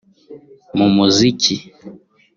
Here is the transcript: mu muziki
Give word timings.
mu 0.77 0.87
muziki 0.95 1.55